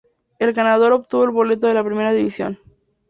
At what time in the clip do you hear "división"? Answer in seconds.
2.11-2.57